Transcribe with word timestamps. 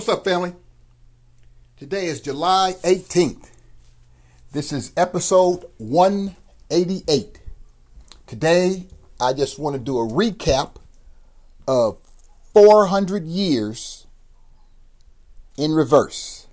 What's 0.00 0.08
up, 0.08 0.24
family? 0.24 0.54
Today 1.76 2.06
is 2.06 2.22
July 2.22 2.74
18th. 2.84 3.50
This 4.50 4.72
is 4.72 4.92
episode 4.96 5.66
188. 5.76 7.38
Today, 8.26 8.86
I 9.20 9.34
just 9.34 9.58
want 9.58 9.76
to 9.76 9.78
do 9.78 9.98
a 9.98 10.08
recap 10.08 10.76
of 11.68 11.98
400 12.54 13.26
years 13.26 14.06
in 15.58 15.72
reverse. 15.72 16.46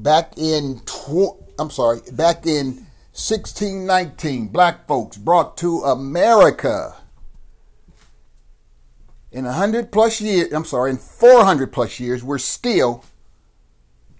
Back 0.00 0.36
in, 0.36 0.80
tw- 0.80 1.38
I'm 1.60 1.70
sorry, 1.70 2.00
back 2.10 2.44
in 2.44 2.88
1619, 3.14 4.48
black 4.48 4.88
folks 4.88 5.16
brought 5.16 5.56
to 5.58 5.82
America 5.82 7.01
in 9.32 9.46
100 9.46 9.90
plus 9.90 10.20
years, 10.20 10.52
I'm 10.52 10.66
sorry, 10.66 10.90
in 10.90 10.98
400 10.98 11.72
plus 11.72 11.98
years, 11.98 12.22
we're 12.22 12.38
still 12.38 13.02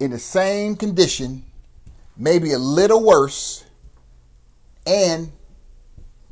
in 0.00 0.10
the 0.10 0.18
same 0.18 0.74
condition, 0.74 1.44
maybe 2.16 2.52
a 2.52 2.58
little 2.58 3.04
worse, 3.04 3.64
and 4.86 5.30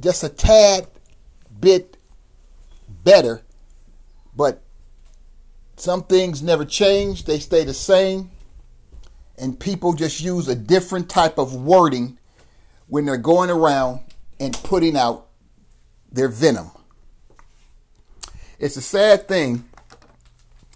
just 0.01 0.25
a 0.25 0.31
tad 0.31 0.87
bit 1.61 1.99
better. 3.05 3.43
But 4.35 4.63
some 5.77 6.03
things 6.05 6.43
never 6.43 6.65
change, 6.65 7.27
they 7.27 7.39
stay 7.39 7.65
the 7.65 7.75
same. 7.75 8.31
And 9.37 9.59
people 9.59 9.93
just 9.93 10.21
use 10.21 10.49
a 10.49 10.55
different 10.55 11.09
type 11.09 11.39
of 11.39 11.55
wording 11.55 12.19
when 12.89 13.05
they're 13.05 13.17
going 13.17 13.51
around 13.51 14.01
and 14.39 14.55
putting 14.55 14.97
out 14.97 15.29
their 16.11 16.29
venom. 16.29 16.71
It's 18.61 18.77
a 18.77 18.83
sad 18.83 19.27
thing. 19.27 19.65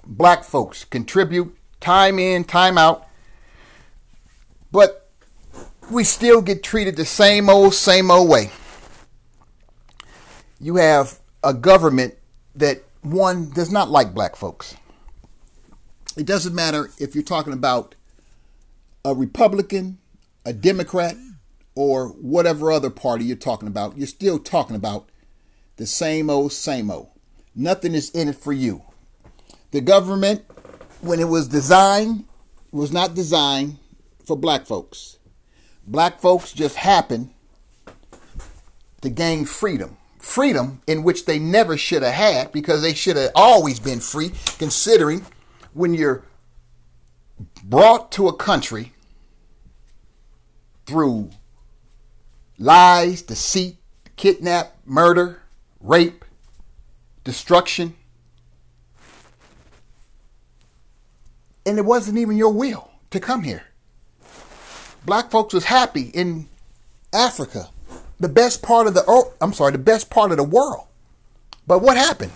Black 0.06 0.42
folks 0.42 0.86
contribute 0.86 1.54
time 1.80 2.18
in, 2.18 2.44
time 2.44 2.78
out, 2.78 3.06
but 4.72 5.10
we 5.90 6.02
still 6.02 6.40
get 6.40 6.62
treated 6.62 6.96
the 6.96 7.05
same 7.05 7.50
old, 7.50 7.74
same 7.74 8.10
old 8.10 8.30
way. 8.30 8.50
You 10.58 10.77
have 10.77 11.18
a 11.42 11.52
government 11.52 12.14
that, 12.55 12.82
one, 13.02 13.50
does 13.50 13.70
not 13.70 13.90
like 13.90 14.14
black 14.14 14.34
folks. 14.34 14.77
It 16.16 16.24
doesn't 16.24 16.55
matter 16.55 16.90
if 16.98 17.14
you're 17.14 17.22
talking 17.22 17.52
about 17.52 17.94
a 19.05 19.14
Republican, 19.14 19.98
a 20.46 20.55
Democrat, 20.55 21.16
or 21.74 22.08
whatever 22.08 22.72
other 22.72 22.88
party 22.88 23.27
you're 23.27 23.36
talking 23.36 23.68
about, 23.68 23.98
you're 23.98 24.06
still 24.06 24.38
talking 24.38 24.77
about 24.77 25.10
the 25.77 25.86
same 25.86 26.30
old, 26.30 26.52
same 26.52 26.90
old. 26.90 27.08
Nothing 27.55 27.94
is 27.94 28.10
in 28.10 28.28
it 28.28 28.36
for 28.36 28.52
you. 28.52 28.83
The 29.70 29.80
government, 29.80 30.44
when 31.00 31.20
it 31.20 31.28
was 31.28 31.48
designed, 31.48 32.24
was 32.72 32.92
not 32.92 33.14
designed 33.14 33.78
for 34.24 34.36
black 34.36 34.66
folks. 34.66 35.19
Black 35.86 36.20
folks 36.20 36.52
just 36.52 36.77
happened 36.77 37.30
to 39.02 39.11
gain 39.11 39.44
freedom. 39.44 39.96
Freedom 40.19 40.80
in 40.86 41.02
which 41.02 41.27
they 41.27 41.38
never 41.38 41.77
should 41.77 42.02
have 42.02 42.14
had 42.14 42.52
because 42.52 42.83
they 42.83 42.94
should 42.94 43.16
have 43.16 43.30
always 43.34 43.78
been 43.78 44.00
free, 44.00 44.33
considering 44.58 45.24
when 45.74 45.92
you're 45.92 46.24
brought 47.62 48.11
to 48.12 48.28
a 48.28 48.33
country 48.33 48.94
through 50.86 51.30
lies, 52.58 53.22
deceit, 53.22 53.77
kidnap, 54.16 54.77
murder, 54.84 55.42
rape, 55.80 56.24
destruction. 57.25 57.97
And 61.67 61.79
it 61.79 61.85
wasn't 61.85 62.18
even 62.18 62.36
your 62.36 62.52
will 62.52 62.90
to 63.11 63.18
come 63.18 63.42
here. 63.42 63.64
Black 65.05 65.30
folks 65.30 65.52
was 65.52 65.64
happy 65.64 66.11
in 66.14 66.48
Africa, 67.12 67.68
the 68.20 68.29
best 68.29 68.62
part 68.62 68.86
of 68.86 68.95
the 68.95 69.05
oh, 69.07 69.33
I'm 69.40 69.52
sorry, 69.52 69.73
the 69.73 69.79
best 69.79 70.11
part 70.11 70.30
of 70.30 70.36
the 70.36 70.45
world. 70.45 70.86
But 71.67 71.80
what 71.80 71.96
happened? 71.96 72.33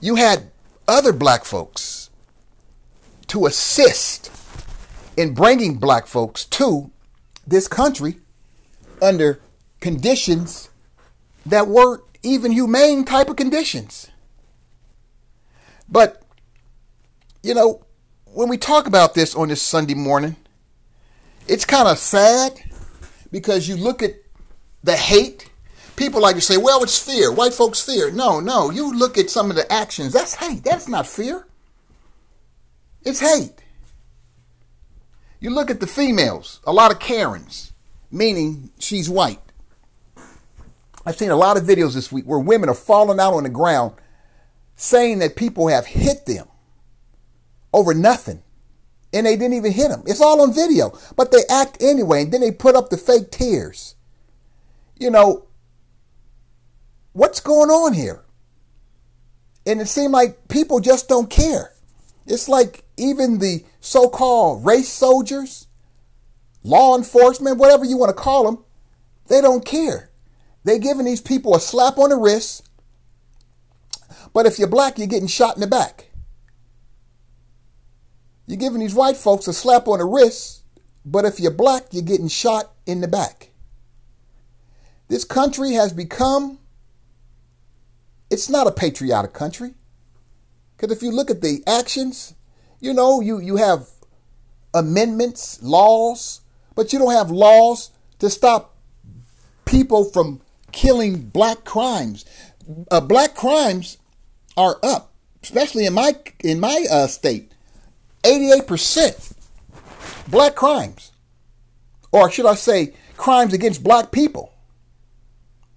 You 0.00 0.16
had 0.16 0.50
other 0.88 1.12
black 1.12 1.44
folks 1.44 2.10
to 3.28 3.46
assist 3.46 4.30
in 5.16 5.34
bringing 5.34 5.76
black 5.76 6.06
folks 6.06 6.44
to 6.46 6.90
this 7.46 7.68
country 7.68 8.16
under 9.02 9.40
conditions 9.80 10.70
that 11.44 11.68
were 11.68 12.02
even 12.22 12.52
humane 12.52 13.04
type 13.04 13.28
of 13.28 13.36
conditions. 13.36 14.08
But, 15.88 16.22
you 17.42 17.54
know, 17.54 17.84
when 18.26 18.48
we 18.48 18.56
talk 18.56 18.86
about 18.86 19.14
this 19.14 19.34
on 19.34 19.48
this 19.48 19.62
Sunday 19.62 19.94
morning, 19.94 20.36
it's 21.48 21.64
kind 21.64 21.88
of 21.88 21.98
sad 21.98 22.60
because 23.32 23.68
you 23.68 23.76
look 23.76 24.02
at 24.02 24.14
the 24.84 24.96
hate. 24.96 25.50
People 25.96 26.22
like 26.22 26.36
to 26.36 26.40
say, 26.40 26.56
well, 26.56 26.82
it's 26.82 26.98
fear. 26.98 27.32
White 27.32 27.52
folks 27.52 27.80
fear. 27.82 28.10
No, 28.10 28.40
no. 28.40 28.70
You 28.70 28.94
look 28.94 29.18
at 29.18 29.28
some 29.28 29.50
of 29.50 29.56
the 29.56 29.70
actions. 29.70 30.12
That's 30.12 30.34
hate. 30.34 30.64
That's 30.64 30.88
not 30.88 31.06
fear. 31.06 31.46
It's 33.02 33.20
hate. 33.20 33.62
You 35.40 35.50
look 35.50 35.70
at 35.70 35.80
the 35.80 35.86
females, 35.86 36.60
a 36.66 36.72
lot 36.72 36.92
of 36.92 37.00
Karens, 37.00 37.72
meaning 38.10 38.70
she's 38.78 39.08
white. 39.08 39.40
I've 41.06 41.16
seen 41.16 41.30
a 41.30 41.36
lot 41.36 41.56
of 41.56 41.64
videos 41.64 41.94
this 41.94 42.12
week 42.12 42.24
where 42.24 42.38
women 42.38 42.68
are 42.68 42.74
falling 42.74 43.20
out 43.20 43.34
on 43.34 43.44
the 43.44 43.48
ground 43.48 43.94
saying 44.76 45.18
that 45.20 45.36
people 45.36 45.68
have 45.68 45.86
hit 45.86 46.26
them 46.26 46.48
over 47.72 47.94
nothing. 47.94 48.42
And 49.12 49.26
they 49.26 49.34
didn't 49.34 49.54
even 49.54 49.72
hit 49.72 49.88
them. 49.88 50.04
It's 50.06 50.20
all 50.20 50.40
on 50.40 50.54
video. 50.54 50.96
But 51.16 51.32
they 51.32 51.42
act 51.50 51.78
anyway. 51.82 52.22
And 52.22 52.32
then 52.32 52.42
they 52.42 52.52
put 52.52 52.76
up 52.76 52.90
the 52.90 52.96
fake 52.96 53.30
tears. 53.30 53.96
You 54.98 55.10
know, 55.10 55.46
what's 57.12 57.40
going 57.40 57.70
on 57.70 57.92
here? 57.92 58.24
And 59.66 59.80
it 59.80 59.88
seemed 59.88 60.12
like 60.12 60.48
people 60.48 60.80
just 60.80 61.08
don't 61.08 61.28
care. 61.28 61.72
It's 62.26 62.48
like 62.48 62.84
even 62.96 63.38
the 63.38 63.64
so 63.80 64.08
called 64.08 64.64
race 64.64 64.88
soldiers, 64.88 65.66
law 66.62 66.96
enforcement, 66.96 67.58
whatever 67.58 67.84
you 67.84 67.96
want 67.96 68.10
to 68.10 68.22
call 68.22 68.44
them, 68.44 68.64
they 69.26 69.40
don't 69.40 69.64
care. 69.64 70.09
They're 70.64 70.78
giving 70.78 71.06
these 71.06 71.20
people 71.20 71.54
a 71.54 71.60
slap 71.60 71.98
on 71.98 72.10
the 72.10 72.16
wrist. 72.16 72.68
But 74.32 74.46
if 74.46 74.58
you're 74.58 74.68
black, 74.68 74.98
you're 74.98 75.06
getting 75.06 75.28
shot 75.28 75.56
in 75.56 75.60
the 75.60 75.66
back. 75.66 76.10
You're 78.46 78.58
giving 78.58 78.80
these 78.80 78.94
white 78.94 79.16
folks 79.16 79.48
a 79.48 79.52
slap 79.52 79.88
on 79.88 79.98
the 79.98 80.04
wrist. 80.04 80.64
But 81.04 81.24
if 81.24 81.40
you're 81.40 81.50
black, 81.50 81.86
you're 81.92 82.02
getting 82.02 82.28
shot 82.28 82.72
in 82.86 83.00
the 83.00 83.08
back. 83.08 83.50
This 85.08 85.24
country 85.24 85.72
has 85.72 85.92
become, 85.92 86.58
it's 88.28 88.48
not 88.48 88.66
a 88.66 88.72
patriotic 88.72 89.32
country. 89.32 89.74
Because 90.76 90.96
if 90.96 91.02
you 91.02 91.10
look 91.10 91.30
at 91.30 91.40
the 91.40 91.62
actions, 91.66 92.34
you 92.80 92.94
know, 92.94 93.20
you, 93.20 93.38
you 93.38 93.56
have 93.56 93.88
amendments, 94.72 95.62
laws, 95.62 96.40
but 96.74 96.92
you 96.92 96.98
don't 96.98 97.12
have 97.12 97.30
laws 97.30 97.90
to 98.18 98.30
stop 98.30 98.76
people 99.64 100.04
from 100.04 100.40
killing 100.72 101.22
black 101.22 101.64
crimes. 101.64 102.24
Uh, 102.90 103.00
black 103.00 103.34
crimes 103.34 103.98
are 104.56 104.78
up, 104.82 105.12
especially 105.42 105.86
in 105.86 105.94
my 105.94 106.14
in 106.42 106.60
my 106.60 106.84
uh, 106.90 107.06
state. 107.06 107.52
Eighty-eight 108.24 108.66
percent 108.66 109.32
black 110.28 110.54
crimes, 110.54 111.12
or 112.12 112.30
should 112.30 112.46
I 112.46 112.54
say, 112.54 112.94
crimes 113.16 113.52
against 113.52 113.82
black 113.82 114.12
people. 114.12 114.52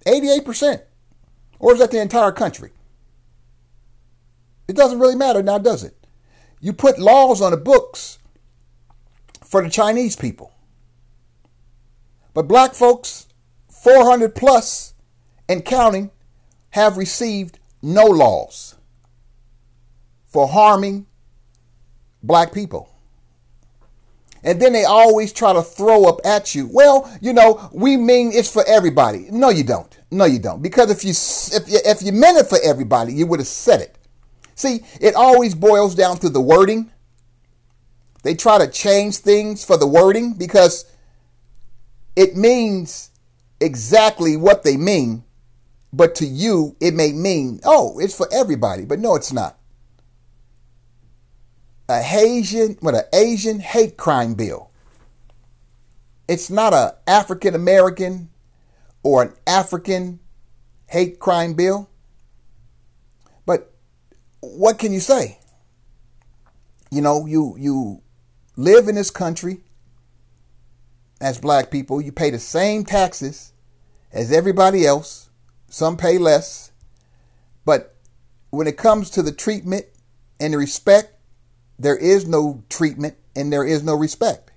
Eighty-eight 0.06 0.44
percent, 0.44 0.82
or 1.58 1.72
is 1.72 1.78
that 1.78 1.90
the 1.90 2.00
entire 2.00 2.32
country? 2.32 2.70
It 4.68 4.76
doesn't 4.76 4.98
really 4.98 5.16
matter 5.16 5.42
now, 5.42 5.58
does 5.58 5.84
it? 5.84 5.96
You 6.60 6.72
put 6.72 6.98
laws 6.98 7.42
on 7.42 7.50
the 7.50 7.58
books 7.58 8.18
for 9.42 9.62
the 9.62 9.70
Chinese 9.70 10.16
people. 10.16 10.52
But 12.32 12.48
black 12.48 12.74
folks 12.74 13.28
400 13.84 14.34
plus 14.34 14.93
and 15.48 15.64
counting 15.64 16.10
have 16.70 16.96
received 16.96 17.58
no 17.82 18.04
laws 18.04 18.74
for 20.26 20.48
harming 20.48 21.06
black 22.22 22.52
people. 22.52 22.90
And 24.42 24.60
then 24.60 24.74
they 24.74 24.84
always 24.84 25.32
try 25.32 25.54
to 25.54 25.62
throw 25.62 26.04
up 26.04 26.20
at 26.24 26.54
you. 26.54 26.68
Well, 26.70 27.10
you 27.20 27.32
know, 27.32 27.70
we 27.72 27.96
mean 27.96 28.30
it's 28.32 28.52
for 28.52 28.62
everybody. 28.66 29.26
No, 29.30 29.48
you 29.48 29.64
don't. 29.64 29.96
No, 30.10 30.26
you 30.26 30.38
don't. 30.38 30.62
Because 30.62 30.90
if 30.90 31.02
you 31.02 31.10
if 31.56 31.68
you, 31.68 31.78
if 31.84 32.02
you 32.02 32.12
meant 32.12 32.38
it 32.38 32.46
for 32.46 32.58
everybody, 32.62 33.14
you 33.14 33.26
would 33.26 33.40
have 33.40 33.46
said 33.46 33.80
it. 33.80 33.96
See, 34.54 34.80
it 35.00 35.14
always 35.14 35.54
boils 35.54 35.94
down 35.94 36.18
to 36.18 36.28
the 36.28 36.40
wording. 36.40 36.90
They 38.22 38.34
try 38.34 38.58
to 38.58 38.70
change 38.70 39.18
things 39.18 39.64
for 39.64 39.76
the 39.76 39.86
wording 39.86 40.34
because 40.34 40.84
it 42.16 42.36
means 42.36 43.10
exactly 43.60 44.36
what 44.36 44.62
they 44.62 44.76
mean, 44.76 45.24
but 45.96 46.14
to 46.16 46.26
you 46.26 46.76
it 46.80 46.94
may 46.94 47.12
mean, 47.12 47.60
oh, 47.64 47.98
it's 47.98 48.16
for 48.16 48.28
everybody. 48.32 48.84
But 48.84 48.98
no, 48.98 49.14
it's 49.14 49.32
not. 49.32 49.58
A 51.88 52.00
Asian, 52.00 52.76
what 52.80 52.94
an 52.94 53.04
Asian 53.12 53.60
hate 53.60 53.96
crime 53.96 54.34
bill. 54.34 54.70
It's 56.26 56.48
not 56.48 56.72
a 56.72 56.96
African 57.06 57.54
American 57.54 58.30
or 59.02 59.22
an 59.22 59.34
African 59.46 60.20
hate 60.86 61.18
crime 61.18 61.54
bill. 61.54 61.90
But 63.44 63.70
what 64.40 64.78
can 64.78 64.92
you 64.92 65.00
say? 65.00 65.38
You 66.90 67.02
know, 67.02 67.26
you 67.26 67.56
you 67.58 68.02
live 68.56 68.88
in 68.88 68.94
this 68.94 69.10
country 69.10 69.60
as 71.20 71.38
black 71.38 71.70
people, 71.70 72.00
you 72.00 72.12
pay 72.12 72.30
the 72.30 72.38
same 72.38 72.84
taxes 72.84 73.52
as 74.12 74.32
everybody 74.32 74.86
else. 74.86 75.23
Some 75.74 75.96
pay 75.96 76.18
less. 76.18 76.70
But 77.64 77.96
when 78.50 78.68
it 78.68 78.76
comes 78.76 79.10
to 79.10 79.24
the 79.24 79.32
treatment 79.32 79.86
and 80.38 80.54
the 80.54 80.58
respect, 80.58 81.18
there 81.80 81.96
is 81.96 82.28
no 82.28 82.62
treatment 82.68 83.16
and 83.34 83.52
there 83.52 83.64
is 83.64 83.82
no 83.82 83.96
respect. 83.96 84.52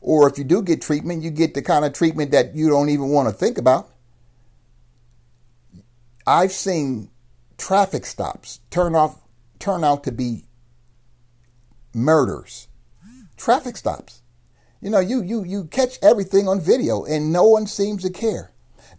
Or 0.00 0.28
if 0.28 0.38
you 0.38 0.42
do 0.42 0.60
get 0.60 0.82
treatment, 0.82 1.22
you 1.22 1.30
get 1.30 1.54
the 1.54 1.62
kind 1.62 1.84
of 1.84 1.92
treatment 1.92 2.32
that 2.32 2.56
you 2.56 2.68
don't 2.68 2.88
even 2.88 3.10
want 3.10 3.28
to 3.28 3.32
think 3.32 3.58
about. 3.58 3.92
I've 6.26 6.50
seen 6.50 7.08
traffic 7.56 8.04
stops 8.04 8.58
turn 8.70 8.96
off 8.96 9.20
turn 9.60 9.84
out 9.84 10.02
to 10.02 10.10
be 10.10 10.46
murders. 11.94 12.66
Traffic 13.36 13.76
stops. 13.76 14.22
You 14.80 14.90
know, 14.90 14.98
you 14.98 15.22
you 15.22 15.44
you 15.44 15.66
catch 15.66 16.00
everything 16.02 16.48
on 16.48 16.60
video 16.60 17.04
and 17.04 17.32
no 17.32 17.44
one 17.46 17.68
seems 17.68 18.02
to 18.02 18.10
care. 18.10 18.51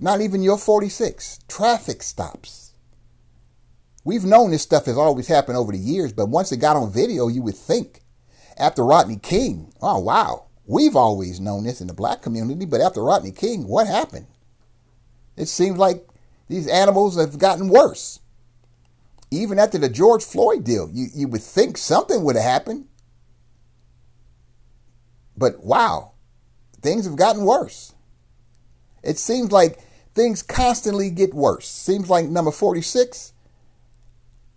Not 0.04 0.20
even 0.20 0.44
your 0.44 0.58
46. 0.58 1.40
Traffic 1.48 2.04
stops. 2.04 2.74
We've 4.04 4.26
known 4.26 4.52
this 4.52 4.62
stuff 4.62 4.88
has 4.88 4.98
always 4.98 5.30
happened 5.30 5.56
over 5.56 5.72
the 5.72 5.78
years, 5.78 6.12
but 6.12 6.28
once 6.28 6.52
it 6.52 6.58
got 6.58 6.76
on 6.76 6.92
video, 6.92 7.30
you 7.30 7.42
would 7.42 7.56
think 7.56 8.02
after 8.58 8.84
Rodney 8.84 9.16
King, 9.16 9.72
oh 9.82 10.00
wow, 10.00 10.48
we've 10.66 10.98
always 10.98 11.40
known 11.40 11.64
this 11.64 11.80
in 11.80 11.88
the 11.88 11.94
black 11.94 12.22
community, 12.22 12.66
but 12.66 12.82
after 12.82 13.02
Rodney 13.02 13.32
King, 13.32 13.66
what 13.66 13.88
happened? 13.88 14.28
It 15.38 15.46
seems 15.46 15.78
like 15.78 16.06
these 16.50 16.68
animals 16.68 17.16
have 17.16 17.40
gotten 17.40 17.70
worse. 17.70 18.20
Even 19.32 19.58
after 19.58 19.78
the 19.78 19.88
George 19.88 20.26
Floyd 20.26 20.66
deal, 20.66 20.90
you, 20.92 21.08
you 21.16 21.30
would 21.30 21.42
think 21.42 21.78
something 21.78 22.26
would 22.26 22.36
have 22.36 22.44
happened. 22.44 22.90
But 25.38 25.64
wow, 25.64 26.12
things 26.82 27.06
have 27.06 27.16
gotten 27.16 27.46
worse. 27.46 27.94
It 29.02 29.18
seems 29.18 29.54
like 29.54 29.80
things 30.14 30.42
constantly 30.42 31.10
get 31.10 31.34
worse. 31.34 31.68
Seems 31.68 32.10
like 32.10 32.28
number 32.28 32.52
46 32.52 33.34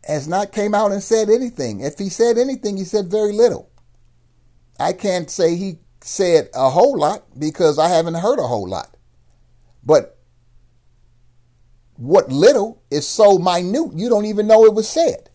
has 0.04 0.28
not 0.28 0.52
came 0.52 0.74
out 0.74 0.92
and 0.92 1.02
said 1.02 1.28
anything. 1.28 1.80
If 1.80 1.98
he 1.98 2.08
said 2.08 2.38
anything, 2.38 2.76
he 2.76 2.84
said 2.84 3.10
very 3.10 3.32
little. 3.32 3.70
I 4.78 4.92
can't 4.92 5.30
say 5.30 5.56
he 5.56 5.78
said 6.00 6.48
a 6.54 6.70
whole 6.70 6.98
lot 6.98 7.24
because 7.38 7.78
I 7.78 7.88
haven't 7.88 8.14
heard 8.14 8.38
a 8.38 8.46
whole 8.46 8.68
lot. 8.68 8.96
But 9.84 10.18
what 11.96 12.30
little 12.30 12.82
is 12.90 13.06
so 13.06 13.38
minute, 13.38 13.92
you 13.94 14.08
don't 14.08 14.26
even 14.26 14.46
know 14.46 14.64
it 14.64 14.74
was 14.74 14.88
said. 14.88 15.30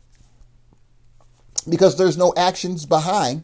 Because 1.67 1.97
there's 1.97 2.17
no 2.17 2.33
actions 2.37 2.85
behind 2.85 3.43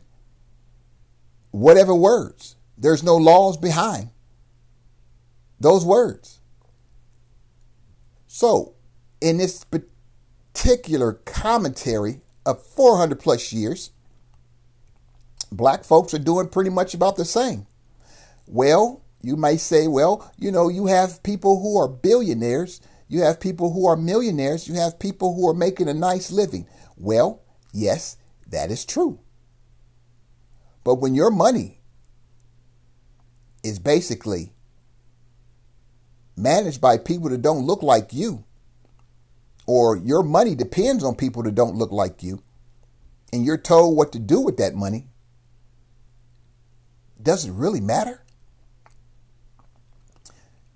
whatever 1.52 1.94
words. 1.94 2.56
There's 2.78 3.04
no 3.04 3.16
laws 3.16 3.58
behind 3.58 4.12
those 5.60 5.84
words. 5.84 6.37
So, 8.38 8.76
in 9.20 9.38
this 9.38 9.66
particular 10.54 11.14
commentary 11.14 12.22
of 12.46 12.62
400 12.62 13.20
plus 13.20 13.52
years, 13.52 13.90
black 15.52 15.84
folks 15.84 16.14
are 16.14 16.20
doing 16.20 16.48
pretty 16.48 16.70
much 16.70 16.94
about 16.94 17.16
the 17.16 17.26
same. 17.26 17.66
Well, 18.46 19.02
you 19.24 19.38
may 19.38 19.58
say, 19.58 19.88
well, 19.88 20.32
you 20.38 20.52
know, 20.52 20.70
you 20.70 20.86
have 20.86 21.24
people 21.24 21.62
who 21.62 21.80
are 21.80 21.88
billionaires, 21.88 22.80
you 23.08 23.22
have 23.22 23.40
people 23.40 23.74
who 23.74 23.88
are 23.88 23.98
millionaires, 23.98 24.68
you 24.68 24.76
have 24.76 25.00
people 25.00 25.34
who 25.34 25.50
are 25.50 25.56
making 25.56 25.90
a 25.90 25.94
nice 25.96 26.30
living. 26.30 26.68
Well, 26.96 27.42
yes, 27.74 28.18
that 28.52 28.70
is 28.70 28.86
true. 28.86 29.18
But 30.84 31.02
when 31.02 31.16
your 31.16 31.32
money 31.32 31.82
is 33.64 33.80
basically 33.80 34.54
managed 36.38 36.80
by 36.80 36.98
people 36.98 37.30
that 37.30 37.42
don't 37.42 37.66
look 37.66 37.82
like 37.82 38.14
you, 38.14 38.46
or 39.66 39.98
your 39.98 40.24
money 40.24 40.56
depends 40.56 41.04
on 41.04 41.16
people 41.16 41.44
that 41.44 41.56
don't 41.56 41.76
look 41.76 41.92
like 41.92 42.24
you, 42.24 42.42
and 43.34 43.44
you're 43.44 43.58
told 43.58 43.98
what 43.98 44.12
to 44.14 44.20
do 44.20 44.40
with 44.40 44.58
that 44.58 44.76
money, 44.76 45.08
does 47.22 47.46
it 47.46 47.52
really 47.52 47.82
matter? 47.82 48.24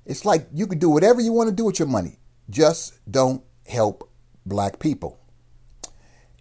It's 0.06 0.26
like 0.26 0.48
you 0.52 0.68
can 0.68 0.80
do 0.80 0.90
whatever 0.90 1.22
you 1.22 1.32
want 1.32 1.50
to 1.50 1.56
do 1.56 1.66
with 1.66 1.80
your 1.80 1.88
money, 1.88 2.18
just 2.50 3.00
don't 3.10 3.44
help 3.68 4.10
black 4.46 4.80
people. 4.80 5.20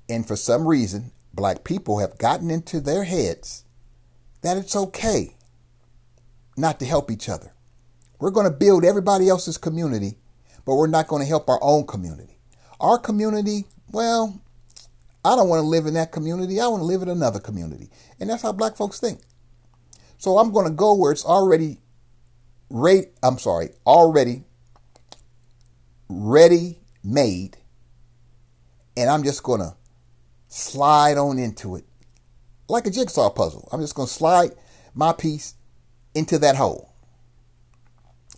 And 0.09 0.27
for 0.27 0.35
some 0.35 0.67
reason, 0.67 1.13
black 1.33 1.63
people 1.63 1.99
have 1.99 2.19
gotten 2.19 2.51
into 2.51 2.81
their 2.81 3.05
heads 3.05 3.65
that 4.41 4.57
it's 4.57 4.75
okay 4.75 5.37
not 6.57 6.81
to 6.81 6.87
help 6.87 7.11
each 7.11 7.29
other. 7.29 7.53
We're 8.21 8.31
going 8.31 8.51
to 8.51 8.57
build 8.57 8.85
everybody 8.85 9.29
else's 9.29 9.59
community, 9.59 10.19
but 10.65 10.77
we're 10.77 10.87
not 10.87 11.09
going 11.09 11.23
to 11.23 11.29
help 11.29 11.49
our 11.49 11.59
own 11.63 11.87
community. 11.87 12.39
Our 12.79 12.99
community, 12.99 13.65
well, 13.91 14.41
I 15.25 15.37
don't 15.37 15.49
want 15.49 15.61
to 15.61 15.67
live 15.67 15.87
in 15.87 15.95
that 15.95 16.13
community. 16.13 16.61
I 16.61 16.67
want 16.69 16.81
to 16.81 16.87
live 16.87 17.03
in 17.03 17.09
another 17.09 17.41
community. 17.41 17.91
And 18.19 18.31
that's 18.31 18.43
how 18.43 18.53
black 18.53 18.77
folks 18.77 19.01
think. 19.01 19.21
So 20.19 20.39
I'm 20.39 20.53
going 20.53 20.67
to 20.67 20.73
go 20.73 20.95
where 20.95 21.13
it's 21.13 21.25
already 21.25 21.79
rate 22.71 23.09
I'm 23.23 23.39
sorry, 23.39 23.71
already 23.87 24.45
ready 26.09 26.79
made 27.03 27.57
and 28.97 29.09
I'm 29.09 29.23
just 29.23 29.43
going 29.43 29.61
to 29.61 29.75
slide 30.49 31.17
on 31.17 31.39
into 31.39 31.77
it 31.77 31.85
like 32.69 32.87
a 32.87 32.91
jigsaw 32.91 33.31
puzzle. 33.31 33.69
I'm 33.73 33.81
just 33.81 33.95
going 33.95 34.09
to 34.09 34.13
slide 34.13 34.53
my 34.95 35.13
piece 35.13 35.55
into 36.15 36.39
that 36.39 36.57
hole. 36.57 36.90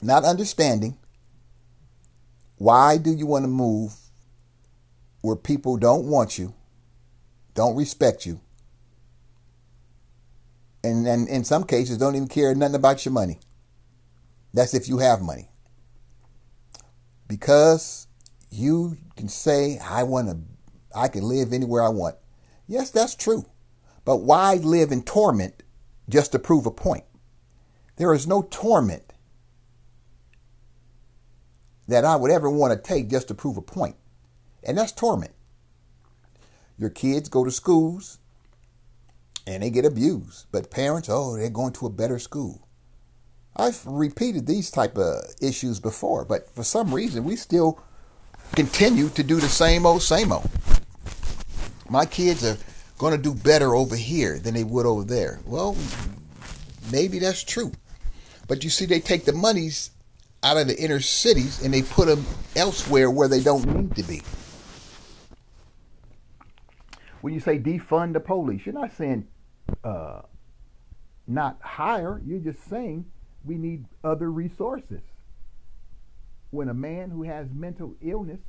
Not 0.02 0.24
understanding 0.24 0.98
why 2.56 2.98
do 2.98 3.12
you 3.12 3.26
want 3.26 3.44
to 3.44 3.48
move 3.48 3.94
where 5.20 5.36
people 5.36 5.76
don't 5.76 6.06
want 6.06 6.38
you, 6.38 6.54
don't 7.54 7.76
respect 7.76 8.26
you, 8.26 8.40
and, 10.82 11.06
and 11.06 11.28
in 11.28 11.44
some 11.44 11.64
cases 11.64 11.98
don't 11.98 12.16
even 12.16 12.26
care 12.26 12.54
nothing 12.54 12.74
about 12.74 13.04
your 13.04 13.12
money. 13.12 13.38
That's 14.52 14.74
if 14.74 14.88
you 14.88 14.98
have 14.98 15.22
money. 15.22 15.48
Because 17.28 18.08
you 18.50 18.98
can 19.16 19.28
say, 19.28 19.78
I 19.78 20.02
want 20.02 20.28
to 20.28 20.38
I 20.94 21.08
can 21.08 21.22
live 21.22 21.52
anywhere 21.52 21.82
I 21.82 21.88
want. 21.88 22.16
Yes, 22.66 22.90
that's 22.90 23.14
true. 23.14 23.46
But 24.04 24.16
why 24.16 24.54
live 24.56 24.92
in 24.92 25.02
torment 25.02 25.62
just 26.08 26.32
to 26.32 26.38
prove 26.38 26.66
a 26.66 26.70
point? 26.70 27.04
There 27.96 28.12
is 28.12 28.26
no 28.26 28.42
torment 28.50 29.11
that 31.92 32.04
I 32.04 32.16
would 32.16 32.30
ever 32.30 32.50
want 32.50 32.72
to 32.72 32.88
take 32.88 33.10
just 33.10 33.28
to 33.28 33.34
prove 33.34 33.56
a 33.56 33.62
point. 33.62 33.96
And 34.64 34.78
that's 34.78 34.92
torment. 34.92 35.32
Your 36.78 36.90
kids 36.90 37.28
go 37.28 37.44
to 37.44 37.50
schools 37.50 38.18
and 39.46 39.62
they 39.62 39.70
get 39.70 39.84
abused. 39.84 40.46
But 40.52 40.70
parents, 40.70 41.08
oh, 41.10 41.36
they're 41.36 41.50
going 41.50 41.72
to 41.74 41.86
a 41.86 41.90
better 41.90 42.18
school. 42.18 42.66
I've 43.54 43.84
repeated 43.84 44.46
these 44.46 44.70
type 44.70 44.96
of 44.96 45.22
issues 45.40 45.78
before, 45.78 46.24
but 46.24 46.48
for 46.54 46.64
some 46.64 46.94
reason 46.94 47.24
we 47.24 47.36
still 47.36 47.80
continue 48.56 49.08
to 49.10 49.22
do 49.22 49.40
the 49.40 49.48
same 49.48 49.84
old, 49.84 50.02
same 50.02 50.32
old 50.32 50.48
my 51.92 52.06
kids 52.06 52.42
are 52.44 52.56
going 52.98 53.14
to 53.14 53.22
do 53.22 53.34
better 53.34 53.74
over 53.74 53.94
here 53.94 54.38
than 54.38 54.54
they 54.54 54.64
would 54.64 54.86
over 54.86 55.04
there. 55.04 55.40
Well, 55.44 55.76
maybe 56.90 57.18
that's 57.18 57.44
true. 57.44 57.72
But 58.48 58.64
you 58.64 58.70
see, 58.70 58.86
they 58.86 58.98
take 58.98 59.26
the 59.26 59.32
monies 59.32 59.90
out 60.42 60.56
of 60.56 60.66
the 60.66 60.78
inner 60.78 61.00
cities 61.00 61.62
and 61.62 61.72
they 61.72 61.82
put 61.82 62.08
them 62.08 62.24
elsewhere 62.56 63.10
where 63.10 63.28
they 63.28 63.40
don't 63.40 63.64
need 63.66 63.94
to 63.96 64.02
be. 64.02 64.22
When 67.20 67.32
you 67.32 67.40
say 67.40 67.58
defund 67.58 68.14
the 68.14 68.20
police, 68.20 68.66
you're 68.66 68.74
not 68.74 68.92
saying 68.96 69.28
uh, 69.84 70.22
not 71.26 71.58
hire, 71.62 72.20
you're 72.26 72.40
just 72.40 72.68
saying 72.68 73.04
we 73.44 73.56
need 73.56 73.84
other 74.02 74.30
resources. 74.30 75.02
When 76.50 76.68
a 76.68 76.74
man 76.74 77.10
who 77.10 77.22
has 77.22 77.46
mental 77.54 77.94
illness 78.02 78.40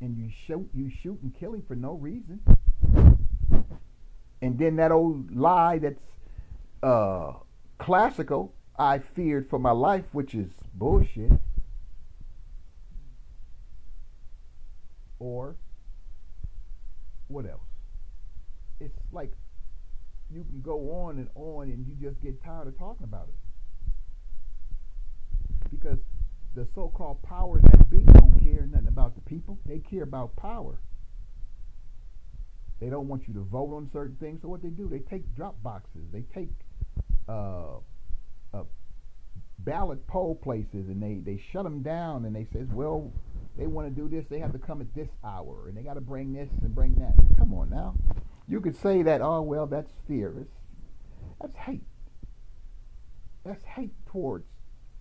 and 0.00 0.16
you 0.16 0.30
shoot 0.46 0.68
you 0.74 0.90
shoot 1.02 1.18
and 1.22 1.34
kill 1.34 1.54
him 1.54 1.62
for 1.66 1.74
no 1.74 1.94
reason. 1.94 2.40
And 4.42 4.58
then 4.58 4.76
that 4.76 4.92
old 4.92 5.34
lie 5.34 5.78
that's 5.78 5.98
uh, 6.82 7.32
classical, 7.78 8.52
I 8.78 8.98
feared 8.98 9.48
for 9.48 9.58
my 9.58 9.70
life, 9.70 10.04
which 10.12 10.34
is 10.34 10.50
bullshit. 10.74 11.30
Or 15.18 15.56
what 17.28 17.46
else? 17.46 17.60
It's 18.80 18.98
like 19.12 19.32
you 20.30 20.44
can 20.44 20.60
go 20.60 21.04
on 21.04 21.18
and 21.18 21.28
on 21.34 21.70
and 21.70 21.86
you 21.86 21.94
just 21.94 22.20
get 22.20 22.42
tired 22.42 22.66
of 22.66 22.76
talking 22.78 23.04
about 23.04 23.28
it. 23.28 23.34
Because 25.70 25.98
the 26.54 26.66
so-called 26.74 27.22
powers 27.22 27.62
that 27.70 27.88
be 27.90 27.98
don't 27.98 28.40
care 28.42 28.66
nothing 28.70 28.88
about 28.88 29.14
the 29.14 29.20
people. 29.22 29.58
They 29.66 29.78
care 29.78 30.02
about 30.02 30.36
power. 30.36 30.78
They 32.80 32.88
don't 32.90 33.08
want 33.08 33.26
you 33.28 33.34
to 33.34 33.40
vote 33.40 33.74
on 33.74 33.88
certain 33.92 34.16
things. 34.16 34.42
So 34.42 34.48
what 34.48 34.62
they 34.62 34.68
do, 34.68 34.88
they 34.88 34.98
take 34.98 35.34
drop 35.34 35.62
boxes. 35.62 36.02
They 36.12 36.22
take 36.34 36.50
uh, 37.28 37.78
uh, 38.54 38.62
ballot 39.58 40.06
poll 40.06 40.34
places 40.34 40.88
and 40.88 41.02
they, 41.02 41.14
they 41.14 41.42
shut 41.52 41.64
them 41.64 41.82
down 41.82 42.24
and 42.24 42.34
they 42.34 42.46
says, 42.52 42.68
well, 42.72 43.12
they 43.56 43.66
want 43.66 43.88
to 43.88 43.94
do 43.94 44.08
this. 44.08 44.26
They 44.28 44.38
have 44.40 44.52
to 44.52 44.58
come 44.58 44.80
at 44.80 44.94
this 44.94 45.08
hour 45.24 45.68
and 45.68 45.76
they 45.76 45.82
got 45.82 45.94
to 45.94 46.00
bring 46.00 46.32
this 46.32 46.48
and 46.62 46.74
bring 46.74 46.94
that. 46.96 47.14
Come 47.38 47.54
on 47.54 47.70
now. 47.70 47.94
You 48.48 48.60
could 48.60 48.76
say 48.76 49.02
that, 49.02 49.20
oh, 49.22 49.42
well, 49.42 49.66
that's 49.66 49.90
fear. 50.06 50.34
It's, 50.40 50.54
that's 51.40 51.56
hate. 51.56 51.84
That's 53.44 53.64
hate 53.64 53.94
towards 54.06 54.46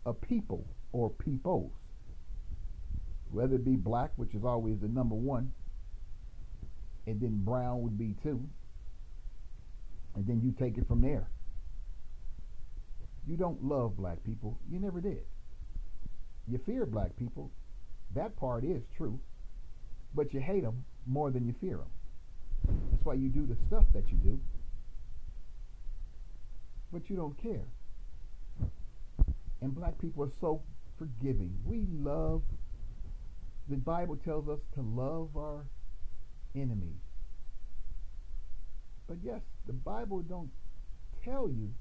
a 0.05 0.13
people 0.13 0.65
or 0.91 1.09
peoples. 1.09 1.71
Whether 3.31 3.55
it 3.55 3.65
be 3.65 3.75
black, 3.75 4.11
which 4.15 4.35
is 4.35 4.43
always 4.43 4.79
the 4.79 4.87
number 4.87 5.15
one, 5.15 5.51
and 7.07 7.19
then 7.19 7.43
brown 7.43 7.81
would 7.81 7.97
be 7.97 8.15
two, 8.21 8.47
and 10.15 10.25
then 10.27 10.41
you 10.41 10.53
take 10.57 10.77
it 10.77 10.87
from 10.87 11.01
there. 11.01 11.27
You 13.27 13.37
don't 13.37 13.63
love 13.63 13.97
black 13.97 14.23
people. 14.23 14.59
You 14.69 14.79
never 14.79 14.99
did. 14.99 15.23
You 16.47 16.59
fear 16.65 16.85
black 16.85 17.15
people. 17.17 17.51
That 18.15 18.35
part 18.35 18.63
is 18.63 18.83
true. 18.97 19.19
But 20.13 20.33
you 20.33 20.39
hate 20.39 20.63
them 20.63 20.83
more 21.07 21.31
than 21.31 21.45
you 21.45 21.55
fear 21.59 21.77
them. 21.77 22.77
That's 22.91 23.05
why 23.05 23.13
you 23.15 23.29
do 23.29 23.45
the 23.45 23.57
stuff 23.67 23.85
that 23.93 24.09
you 24.09 24.17
do. 24.17 24.39
But 26.91 27.09
you 27.09 27.15
don't 27.15 27.41
care. 27.41 27.65
And 29.61 29.73
black 29.73 29.97
people 29.99 30.23
are 30.25 30.31
so 30.41 30.61
forgiving. 30.99 31.57
We 31.65 31.87
love, 31.91 32.43
the 33.69 33.77
Bible 33.77 34.17
tells 34.17 34.47
us 34.49 34.59
to 34.75 34.81
love 34.81 35.29
our 35.35 35.65
enemies. 36.55 36.99
But 39.07 39.17
yes, 39.23 39.41
the 39.65 39.73
Bible 39.73 40.21
don't 40.21 40.51
tell 41.23 41.49
you 41.49 41.71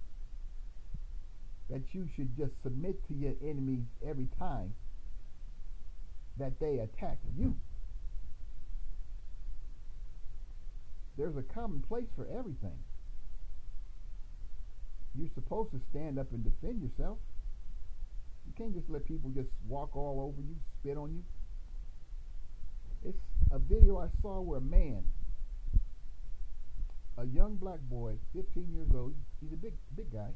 that 1.71 1.83
you 1.93 2.09
should 2.15 2.37
just 2.37 2.53
submit 2.63 3.07
to 3.09 3.15
your 3.15 3.33
enemies 3.43 3.85
every 4.07 4.29
time 4.39 4.75
that 6.39 6.59
they 6.61 6.79
attack 6.79 7.19
you. 7.37 7.57
There's 11.17 11.37
a 11.37 11.43
common 11.43 11.81
place 11.87 12.09
for 12.17 12.27
everything. 12.27 12.79
You're 15.15 15.31
supposed 15.35 15.73
to 15.73 15.81
stand 15.91 16.19
up 16.19 16.33
and 16.33 16.43
defend 16.43 16.83
yourself. 16.83 17.19
You 18.47 18.53
can't 18.57 18.75
just 18.75 18.89
let 18.89 19.05
people 19.05 19.31
just 19.31 19.49
walk 19.69 19.95
all 19.95 20.21
over 20.21 20.41
you, 20.41 20.57
spit 20.81 20.97
on 20.97 21.13
you. 21.13 21.23
It's 23.05 23.19
a 23.51 23.59
video 23.59 23.99
I 23.99 24.09
saw 24.23 24.41
where 24.41 24.59
a 24.59 24.63
man, 24.63 25.05
a 27.19 27.27
young 27.27 27.57
black 27.57 27.81
boy, 27.81 28.15
15 28.35 28.69
years 28.73 28.89
old, 28.95 29.15
he's 29.41 29.53
a 29.53 29.57
big 29.57 29.75
big 29.95 30.13
guy, 30.13 30.31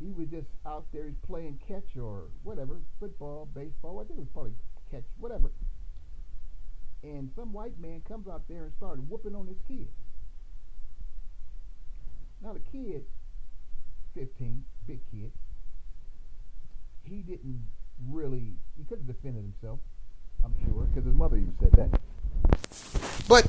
he 0.00 0.12
was 0.12 0.28
just 0.28 0.46
out 0.66 0.86
there 0.92 1.06
he's 1.06 1.18
playing 1.26 1.60
catch 1.66 1.96
or 2.00 2.24
whatever, 2.42 2.80
football, 2.98 3.48
baseball, 3.54 4.00
I 4.00 4.04
think 4.04 4.18
it 4.18 4.22
was 4.22 4.28
probably 4.32 4.52
catch, 4.90 5.04
whatever. 5.18 5.50
And 7.02 7.30
some 7.36 7.52
white 7.52 7.78
man 7.78 8.02
comes 8.08 8.26
out 8.28 8.48
there 8.48 8.64
and 8.64 8.72
started 8.76 9.08
whooping 9.08 9.34
on 9.34 9.46
this 9.46 9.58
kid. 9.68 9.88
Now 12.42 12.52
the 12.54 12.60
kid, 12.60 13.04
15, 14.14 14.64
big 14.86 15.00
kid, 15.10 15.32
he 17.02 17.16
didn't 17.16 17.66
really, 18.08 18.54
he 18.76 18.84
could 18.84 18.98
have 18.98 19.06
defended 19.06 19.42
himself, 19.42 19.80
I'm 20.44 20.54
sure, 20.64 20.84
because 20.84 21.04
his 21.04 21.14
mother 21.14 21.36
even 21.36 21.54
said 21.60 21.72
that. 21.72 22.00
But 23.28 23.46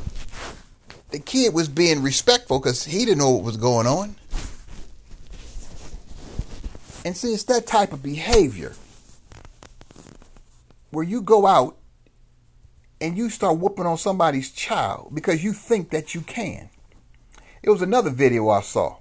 the 1.11 1.19
kid 1.19 1.53
was 1.53 1.67
being 1.67 2.01
respectful 2.01 2.59
because 2.59 2.83
he 2.83 3.05
didn't 3.05 3.19
know 3.19 3.31
what 3.31 3.43
was 3.43 3.57
going 3.57 3.87
on. 3.87 4.15
And 7.05 7.15
see, 7.15 7.33
it's 7.33 7.43
that 7.43 7.67
type 7.67 7.93
of 7.93 8.01
behavior 8.01 8.73
where 10.89 11.03
you 11.03 11.21
go 11.21 11.45
out 11.45 11.77
and 12.99 13.15
you 13.15 13.29
start 13.29 13.59
whooping 13.59 13.85
on 13.85 13.97
somebody's 13.97 14.51
child 14.51 15.11
because 15.13 15.43
you 15.43 15.53
think 15.53 15.91
that 15.91 16.15
you 16.15 16.21
can. 16.21 16.69
It 17.61 17.69
was 17.69 17.83
another 17.83 18.09
video 18.09 18.49
I 18.49 18.61
saw. 18.61 18.97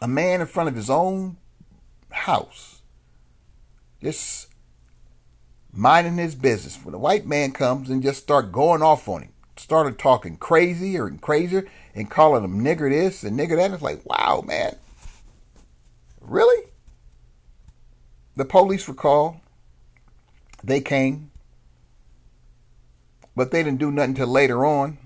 A 0.00 0.06
man 0.06 0.40
in 0.40 0.46
front 0.46 0.68
of 0.68 0.76
his 0.76 0.88
own 0.88 1.38
house, 2.10 2.82
just 4.00 4.46
minding 5.72 6.18
his 6.18 6.36
business. 6.36 6.78
When 6.82 6.94
a 6.94 6.98
white 6.98 7.26
man 7.26 7.50
comes 7.50 7.90
and 7.90 8.02
just 8.02 8.22
start 8.22 8.52
going 8.52 8.80
off 8.80 9.08
on 9.08 9.22
him, 9.22 9.32
started 9.56 9.98
talking 9.98 10.36
crazy 10.36 10.96
or 10.96 11.10
crazier 11.10 11.66
and 11.94 12.08
calling 12.08 12.44
him 12.44 12.64
nigger 12.64 12.88
this 12.88 13.24
and 13.24 13.38
nigger 13.38 13.56
that. 13.56 13.72
It's 13.72 13.82
like, 13.82 14.06
wow, 14.06 14.42
man. 14.46 14.76
Really? 16.20 16.70
The 18.36 18.44
police 18.44 18.86
were 18.86 18.94
called. 18.94 19.36
They 20.62 20.80
came. 20.80 21.30
But 23.34 23.50
they 23.50 23.62
didn't 23.62 23.80
do 23.80 23.90
nothing 23.90 24.10
until 24.10 24.28
later 24.28 24.64
on 24.64 24.98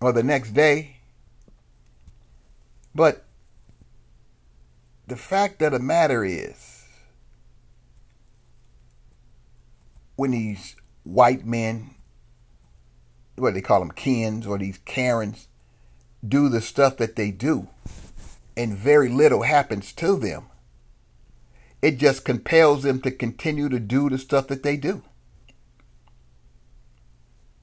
or 0.00 0.12
the 0.12 0.22
next 0.22 0.52
day. 0.52 0.96
But 2.94 3.24
the 5.06 5.16
fact 5.16 5.62
of 5.62 5.72
the 5.72 5.78
matter 5.78 6.24
is, 6.24 6.84
when 10.16 10.32
these 10.32 10.74
white 11.04 11.46
men, 11.46 11.94
what 13.36 13.54
they 13.54 13.60
call 13.60 13.80
them, 13.80 13.92
Kens 13.92 14.46
or 14.46 14.58
these 14.58 14.78
Karens, 14.84 15.48
do 16.26 16.48
the 16.48 16.60
stuff 16.60 16.96
that 16.96 17.14
they 17.14 17.30
do, 17.30 17.68
and 18.58 18.76
very 18.76 19.08
little 19.08 19.42
happens 19.42 19.92
to 19.92 20.16
them. 20.16 20.46
It 21.80 21.96
just 21.96 22.24
compels 22.24 22.82
them 22.82 23.00
to 23.02 23.12
continue 23.12 23.68
to 23.68 23.78
do 23.78 24.10
the 24.10 24.18
stuff 24.18 24.48
that 24.48 24.64
they 24.64 24.76
do. 24.76 25.02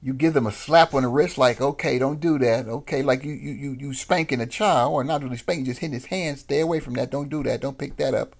You 0.02 0.14
give 0.14 0.32
them 0.32 0.46
a 0.46 0.52
slap 0.52 0.94
on 0.94 1.02
the 1.02 1.08
wrist, 1.08 1.36
like, 1.36 1.60
okay, 1.60 1.98
don't 1.98 2.20
do 2.20 2.38
that. 2.38 2.66
Okay, 2.66 3.02
like 3.02 3.24
you 3.24 3.32
you 3.34 3.52
you, 3.52 3.76
you 3.78 3.94
spanking 3.94 4.40
a 4.40 4.46
child, 4.46 4.94
or 4.94 5.04
not 5.04 5.22
really 5.22 5.36
spanking, 5.36 5.66
just 5.66 5.80
hitting 5.80 5.94
his 5.94 6.06
hand. 6.06 6.38
Stay 6.38 6.60
away 6.60 6.80
from 6.80 6.94
that. 6.94 7.10
Don't 7.10 7.28
do 7.28 7.42
that. 7.42 7.60
Don't 7.60 7.76
pick 7.76 7.96
that 7.96 8.14
up. 8.14 8.34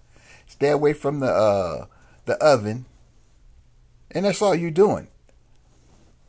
Stay 0.46 0.70
away 0.70 0.94
from 0.94 1.20
the 1.20 1.30
uh, 1.30 1.86
the 2.24 2.36
oven. 2.42 2.86
And 4.12 4.24
that's 4.24 4.40
all 4.40 4.54
you're 4.54 4.70
doing. 4.70 5.08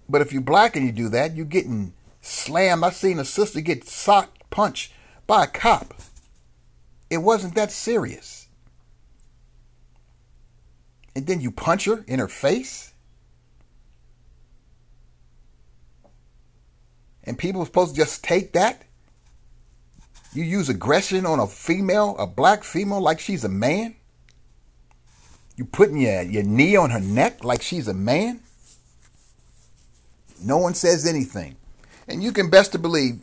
But 0.09 0.21
if 0.21 0.33
you're 0.33 0.41
black 0.41 0.75
and 0.75 0.85
you 0.85 0.91
do 0.91 1.07
that, 1.09 1.35
you're 1.35 1.45
getting 1.45 1.93
slammed. 2.19 2.83
I've 2.83 2.95
seen 2.95 3.19
a 3.19 3.25
sister 3.25 3.61
get 3.61 3.87
socked, 3.87 4.49
punched 4.49 4.91
by 5.27 5.45
a 5.45 5.47
cop. 5.47 5.93
It 7.09 7.17
wasn't 7.17 7.55
that 7.55 7.71
serious. 7.71 8.47
And 11.15 11.25
then 11.25 11.41
you 11.41 11.51
punch 11.51 11.85
her 11.85 12.03
in 12.07 12.19
her 12.19 12.27
face? 12.27 12.93
And 17.23 17.37
people 17.37 17.61
are 17.61 17.65
supposed 17.65 17.95
to 17.95 18.01
just 18.01 18.23
take 18.23 18.53
that? 18.53 18.83
You 20.33 20.43
use 20.43 20.69
aggression 20.69 21.25
on 21.25 21.39
a 21.39 21.47
female, 21.47 22.15
a 22.19 22.27
black 22.27 22.63
female, 22.63 23.01
like 23.01 23.19
she's 23.19 23.43
a 23.43 23.49
man? 23.49 23.95
You 25.55 25.65
putting 25.65 25.97
your, 25.97 26.21
your 26.21 26.43
knee 26.43 26.75
on 26.75 26.91
her 26.91 26.99
neck 26.99 27.43
like 27.43 27.61
she's 27.61 27.87
a 27.87 27.93
man? 27.93 28.41
No 30.43 30.57
one 30.57 30.75
says 30.75 31.07
anything. 31.07 31.55
And 32.07 32.23
you 32.23 32.31
can 32.31 32.49
best 32.49 32.73
to 32.73 32.79
believe 32.79 33.21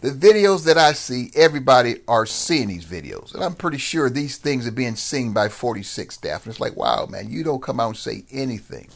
the 0.00 0.10
videos 0.10 0.64
that 0.64 0.78
I 0.78 0.94
see, 0.94 1.30
everybody 1.34 1.96
are 2.08 2.24
seeing 2.24 2.68
these 2.68 2.86
videos. 2.86 3.34
And 3.34 3.44
I'm 3.44 3.54
pretty 3.54 3.76
sure 3.76 4.08
these 4.08 4.38
things 4.38 4.66
are 4.66 4.72
being 4.72 4.96
seen 4.96 5.32
by 5.34 5.48
46 5.48 6.14
staff. 6.14 6.44
And 6.44 6.52
it's 6.52 6.60
like, 6.60 6.76
wow, 6.76 7.06
man, 7.06 7.30
you 7.30 7.44
don't 7.44 7.62
come 7.62 7.80
out 7.80 7.88
and 7.88 7.96
say 7.96 8.24
anything. 8.30 8.88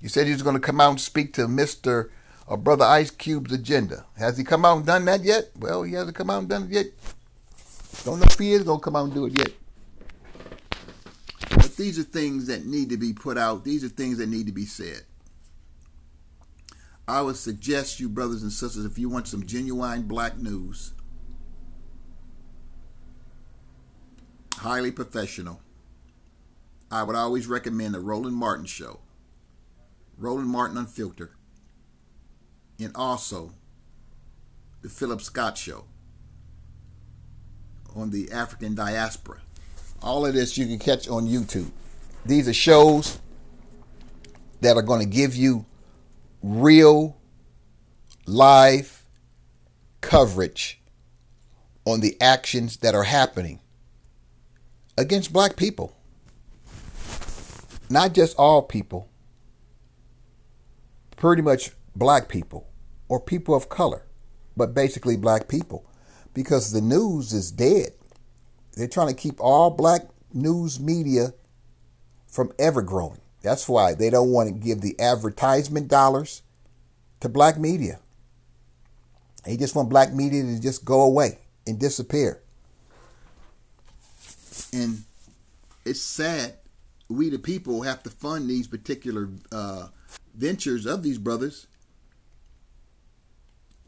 You 0.00 0.08
said 0.08 0.26
he 0.26 0.32
was 0.32 0.42
going 0.42 0.54
to 0.54 0.60
come 0.60 0.80
out 0.80 0.90
and 0.90 1.00
speak 1.00 1.34
to 1.34 1.42
Mr. 1.42 2.08
or 2.46 2.54
uh, 2.54 2.56
Brother 2.56 2.84
Ice 2.86 3.10
Cube's 3.10 3.52
agenda. 3.52 4.06
Has 4.16 4.38
he 4.38 4.44
come 4.44 4.64
out 4.64 4.78
and 4.78 4.86
done 4.86 5.04
that 5.06 5.24
yet? 5.24 5.50
Well, 5.58 5.82
he 5.82 5.92
hasn't 5.92 6.16
come 6.16 6.30
out 6.30 6.38
and 6.38 6.48
done 6.48 6.64
it 6.64 6.70
yet. 6.70 6.86
Don't 8.04 8.20
know 8.20 8.26
if 8.26 8.38
he 8.38 8.52
is 8.52 8.62
going 8.62 8.78
to 8.78 8.84
come 8.84 8.96
out 8.96 9.04
and 9.04 9.14
do 9.14 9.26
it 9.26 9.38
yet. 9.38 9.52
But 11.50 11.76
these 11.76 11.98
are 11.98 12.04
things 12.04 12.46
that 12.46 12.64
need 12.64 12.88
to 12.90 12.96
be 12.96 13.12
put 13.12 13.36
out. 13.36 13.64
These 13.64 13.84
are 13.84 13.88
things 13.88 14.18
that 14.18 14.28
need 14.28 14.46
to 14.46 14.52
be 14.52 14.64
said. 14.64 15.02
I 17.08 17.22
would 17.22 17.36
suggest 17.36 17.98
you, 17.98 18.08
brothers 18.10 18.42
and 18.42 18.52
sisters, 18.52 18.84
if 18.84 18.98
you 18.98 19.08
want 19.08 19.26
some 19.26 19.46
genuine 19.46 20.02
black 20.02 20.36
news, 20.36 20.92
highly 24.58 24.92
professional, 24.92 25.62
I 26.90 27.02
would 27.02 27.16
always 27.16 27.46
recommend 27.46 27.94
the 27.94 28.00
Roland 28.00 28.36
Martin 28.36 28.66
Show. 28.66 29.00
Roland 30.18 30.48
Martin 30.48 30.76
Unfiltered, 30.76 31.30
and 32.80 32.90
also 32.96 33.52
the 34.82 34.88
Philip 34.88 35.22
Scott 35.22 35.56
Show 35.56 35.84
on 37.94 38.10
the 38.10 38.30
African 38.32 38.74
diaspora. 38.74 39.38
All 40.02 40.26
of 40.26 40.34
this 40.34 40.58
you 40.58 40.66
can 40.66 40.78
catch 40.78 41.08
on 41.08 41.28
YouTube. 41.28 41.70
These 42.26 42.48
are 42.48 42.52
shows 42.52 43.20
that 44.60 44.76
are 44.76 44.82
going 44.82 45.00
to 45.00 45.06
give 45.06 45.36
you 45.36 45.64
real 46.42 47.16
live 48.26 49.04
coverage 50.00 50.80
on 51.84 52.00
the 52.00 52.16
actions 52.20 52.78
that 52.78 52.94
are 52.94 53.04
happening 53.04 53.60
against 54.96 55.32
black 55.32 55.56
people. 55.56 55.94
Not 57.90 58.12
just 58.12 58.36
all 58.36 58.62
people, 58.62 59.08
pretty 61.16 61.42
much 61.42 61.70
black 61.96 62.28
people 62.28 62.68
or 63.08 63.18
people 63.18 63.54
of 63.54 63.68
color, 63.68 64.06
but 64.56 64.74
basically 64.74 65.16
black 65.16 65.48
people 65.48 65.88
because 66.34 66.72
the 66.72 66.80
news 66.80 67.32
is 67.32 67.50
dead. 67.50 67.92
They're 68.76 68.86
trying 68.86 69.08
to 69.08 69.14
keep 69.14 69.40
all 69.40 69.70
black 69.70 70.02
news 70.32 70.78
media 70.78 71.32
from 72.26 72.52
ever 72.58 72.82
growing. 72.82 73.20
That's 73.42 73.68
why 73.68 73.94
they 73.94 74.10
don't 74.10 74.30
want 74.30 74.48
to 74.48 74.54
give 74.54 74.80
the 74.80 74.98
advertisement 75.00 75.88
dollars 75.88 76.42
to 77.20 77.28
black 77.28 77.58
media. 77.58 78.00
They 79.44 79.56
just 79.56 79.74
want 79.74 79.88
black 79.88 80.12
media 80.12 80.42
to 80.42 80.60
just 80.60 80.84
go 80.84 81.02
away 81.02 81.38
and 81.66 81.78
disappear. 81.78 82.40
And 84.72 85.04
it's 85.84 86.02
sad 86.02 86.54
we 87.08 87.30
the 87.30 87.38
people 87.38 87.82
have 87.82 88.02
to 88.02 88.10
fund 88.10 88.48
these 88.48 88.66
particular 88.66 89.28
uh, 89.50 89.88
ventures 90.34 90.86
of 90.86 91.02
these 91.02 91.18
brothers 91.18 91.66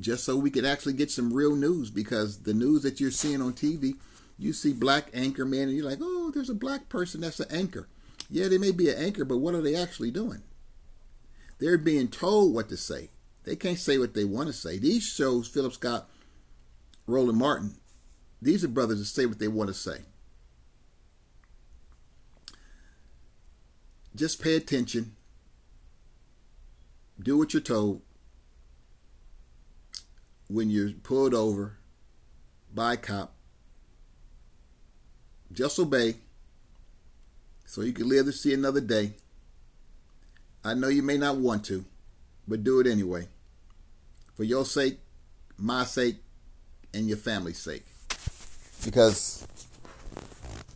just 0.00 0.24
so 0.24 0.36
we 0.36 0.50
could 0.50 0.64
actually 0.64 0.94
get 0.94 1.10
some 1.10 1.32
real 1.32 1.54
news 1.54 1.90
because 1.90 2.38
the 2.42 2.54
news 2.54 2.82
that 2.82 3.00
you're 3.00 3.10
seeing 3.10 3.42
on 3.42 3.52
TV, 3.52 3.96
you 4.38 4.54
see 4.54 4.72
black 4.72 5.10
anchor 5.12 5.44
man 5.44 5.68
and 5.68 5.72
you're 5.72 5.84
like, 5.84 5.98
oh, 6.00 6.30
there's 6.32 6.48
a 6.48 6.54
black 6.54 6.88
person 6.88 7.20
that's 7.20 7.40
an 7.40 7.50
anchor. 7.50 7.86
Yeah, 8.30 8.46
they 8.46 8.58
may 8.58 8.70
be 8.70 8.88
an 8.88 8.96
anchor, 8.96 9.24
but 9.24 9.38
what 9.38 9.54
are 9.54 9.62
they 9.62 9.74
actually 9.74 10.12
doing? 10.12 10.42
They're 11.58 11.76
being 11.76 12.08
told 12.08 12.54
what 12.54 12.68
to 12.68 12.76
say. 12.76 13.10
They 13.44 13.56
can't 13.56 13.78
say 13.78 13.98
what 13.98 14.14
they 14.14 14.24
want 14.24 14.46
to 14.46 14.52
say. 14.52 14.78
These 14.78 15.02
shows, 15.02 15.48
Philip 15.48 15.72
Scott, 15.72 16.08
Roland 17.06 17.38
Martin, 17.38 17.76
these 18.40 18.62
are 18.62 18.68
brothers 18.68 18.98
that 18.98 19.06
say 19.06 19.26
what 19.26 19.40
they 19.40 19.48
want 19.48 19.68
to 19.68 19.74
say. 19.74 20.02
Just 24.14 24.40
pay 24.42 24.56
attention. 24.56 25.16
Do 27.22 27.36
what 27.36 27.52
you're 27.52 27.60
told. 27.60 28.02
When 30.48 30.70
you're 30.70 30.90
pulled 30.90 31.34
over 31.34 31.78
by 32.74 32.94
a 32.94 32.96
cop, 32.96 33.34
just 35.52 35.78
obey 35.78 36.16
so 37.70 37.82
you 37.82 37.92
can 37.92 38.08
live 38.08 38.26
to 38.26 38.32
see 38.32 38.52
another 38.52 38.80
day. 38.80 39.12
I 40.64 40.74
know 40.74 40.88
you 40.88 41.04
may 41.04 41.16
not 41.16 41.36
want 41.36 41.64
to, 41.66 41.84
but 42.48 42.64
do 42.64 42.80
it 42.80 42.86
anyway. 42.88 43.28
For 44.34 44.42
your 44.42 44.64
sake, 44.64 44.98
my 45.56 45.84
sake, 45.84 46.16
and 46.92 47.06
your 47.06 47.16
family's 47.16 47.60
sake. 47.60 47.86
Because 48.84 49.46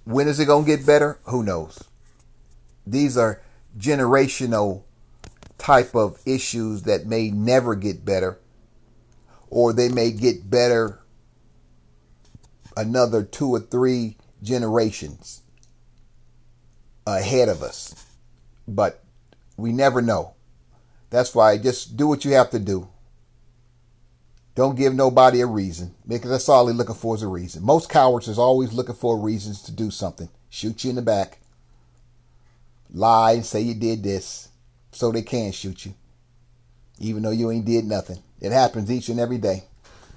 when 0.05 0.29
is 0.29 0.39
it 0.39 0.45
going 0.45 0.67
to 0.67 0.77
get 0.77 0.87
better? 0.87 1.19
Who 1.25 1.43
knows? 1.43 1.83
These 2.87 3.17
are 3.17 3.43
generational 3.77 4.85
type 5.59 5.97
of 5.97 6.21
issues 6.25 6.83
that 6.83 7.07
may 7.07 7.29
never 7.29 7.75
get 7.75 8.05
better 8.05 8.39
or 9.51 9.73
they 9.73 9.89
may 9.89 10.13
get 10.13 10.49
better 10.49 11.01
another 12.77 13.25
two 13.25 13.51
or 13.51 13.59
three 13.59 14.17
generations 14.45 15.41
ahead 17.07 17.49
of 17.49 17.63
us. 17.63 18.07
But 18.67 19.03
we 19.57 19.73
never 19.73 20.03
know. 20.03 20.35
That's 21.11 21.35
why 21.35 21.59
just 21.59 21.97
do 21.97 22.07
what 22.07 22.25
you 22.25 22.33
have 22.33 22.51
to 22.51 22.59
do. 22.59 22.89
Don't 24.55 24.77
give 24.77 24.95
nobody 24.95 25.41
a 25.41 25.47
reason 25.47 25.95
because 26.07 26.31
that's 26.31 26.49
all 26.49 26.67
they're 26.67 26.75
looking 26.75 26.95
for 26.95 27.15
is 27.15 27.23
a 27.23 27.29
reason. 27.29 27.65
Most 27.65 27.89
cowards 27.89 28.29
is 28.29 28.39
always 28.39 28.73
looking 28.73 28.95
for 28.95 29.19
reasons 29.19 29.63
to 29.63 29.73
do 29.73 29.91
something. 29.91 30.29
Shoot 30.49 30.85
you 30.85 30.91
in 30.91 30.97
the 30.97 31.03
back. 31.03 31.41
Lie 32.93 33.33
and 33.33 33.47
say 33.47 33.61
you 33.61 33.75
did 33.75 34.05
this 34.05 34.49
so 34.93 35.11
they 35.11 35.23
can 35.23 35.51
shoot 35.51 35.85
you. 35.85 35.95
Even 37.01 37.23
though 37.23 37.31
you 37.31 37.51
ain't 37.51 37.65
did 37.65 37.85
nothing. 37.85 38.23
It 38.41 38.53
happens 38.53 38.91
each 38.91 39.09
and 39.09 39.19
every 39.19 39.39
day. 39.39 39.65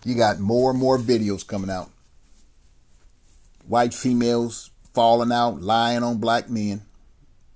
You 0.06 0.14
got 0.14 0.40
more 0.40 0.70
and 0.70 0.80
more 0.80 1.00
videos 1.00 1.46
coming 1.46 1.72
out. 1.72 1.90
White 3.66 3.96
females 3.96 4.70
falling 4.98 5.32
out, 5.32 5.62
lying 5.62 6.02
on 6.02 6.18
black 6.18 6.50
men 6.50 6.82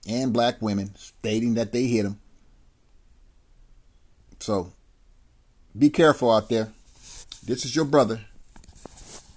and 0.07 0.31
black 0.31 0.61
women, 0.61 0.95
stating 0.95 1.55
that 1.55 1.71
they 1.71 1.85
hit 1.85 2.03
them. 2.03 2.19
So 4.39 4.73
be 5.75 5.89
careful 5.89 6.31
out 6.31 6.49
there. 6.49 6.71
This 7.43 7.65
is 7.65 7.75
your 7.75 7.85
brother 7.85 8.21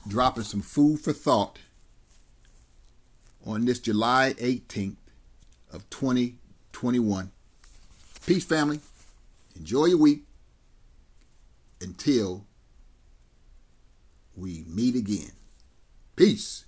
dropping 0.07 0.43
some 0.43 0.61
food 0.61 1.01
for 1.01 1.15
thought 1.15 1.59
on 3.47 3.65
this 3.65 3.79
July 3.79 4.35
18th 4.37 4.97
of 5.73 5.89
2021. 5.89 7.31
Peace, 8.27 8.45
family. 8.45 8.81
Enjoy 9.57 9.87
your 9.87 9.97
week 9.97 10.25
until 11.81 12.45
we 14.37 14.63
meet 14.69 14.95
again. 14.95 15.33
Peace. 16.17 16.64